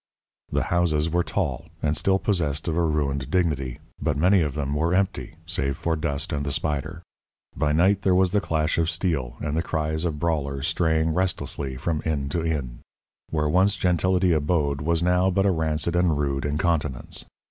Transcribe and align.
The 0.51 0.63
houses 0.73 1.11
were 1.11 1.23
tall 1.23 1.67
and 1.83 1.95
still 1.95 2.17
possessed 2.17 2.67
of 2.67 2.75
a 2.75 2.81
ruined 2.81 3.29
dignity, 3.29 3.77
but 4.01 4.17
many 4.17 4.41
of 4.41 4.55
them 4.55 4.73
were 4.73 4.95
empty 4.95 5.35
save 5.45 5.77
for 5.77 5.95
dust 5.95 6.33
and 6.33 6.43
the 6.43 6.51
spider. 6.51 7.03
By 7.55 7.71
night 7.71 8.01
there 8.01 8.15
was 8.15 8.31
the 8.31 8.41
clash 8.41 8.79
of 8.79 8.89
steel 8.89 9.37
and 9.41 9.55
the 9.55 9.61
cries 9.61 10.03
of 10.03 10.17
brawlers 10.17 10.67
straying 10.67 11.13
restlessly 11.13 11.77
from 11.77 12.01
inn 12.03 12.29
to 12.29 12.43
inn. 12.43 12.79
Where 13.29 13.47
once 13.47 13.75
gentility 13.75 14.33
abode 14.33 14.81
was 14.81 15.03
now 15.03 15.29
but 15.29 15.45
a 15.45 15.51
rancid 15.51 15.95
and 15.95 16.17
rude 16.17 16.45
incontinence. 16.45 17.25